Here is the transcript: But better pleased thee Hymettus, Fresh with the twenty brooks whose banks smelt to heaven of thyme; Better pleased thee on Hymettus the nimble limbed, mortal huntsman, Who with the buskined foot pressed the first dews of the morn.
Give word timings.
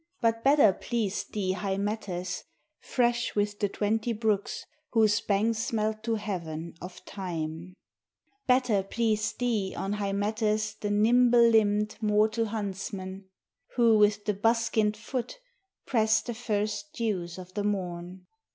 But 0.19 0.43
better 0.43 0.73
pleased 0.73 1.31
thee 1.33 1.51
Hymettus, 1.53 2.41
Fresh 2.79 3.35
with 3.35 3.59
the 3.59 3.69
twenty 3.69 4.13
brooks 4.13 4.65
whose 4.93 5.21
banks 5.21 5.59
smelt 5.59 6.01
to 6.05 6.15
heaven 6.15 6.73
of 6.81 6.97
thyme; 7.05 7.75
Better 8.47 8.81
pleased 8.81 9.37
thee 9.37 9.75
on 9.77 9.93
Hymettus 9.93 10.73
the 10.79 10.89
nimble 10.89 11.47
limbed, 11.47 11.97
mortal 12.01 12.45
huntsman, 12.45 13.25
Who 13.75 13.95
with 13.99 14.25
the 14.25 14.33
buskined 14.33 14.97
foot 14.97 15.39
pressed 15.85 16.25
the 16.25 16.33
first 16.33 16.93
dews 16.93 17.37
of 17.37 17.53
the 17.53 17.63
morn. 17.63 18.25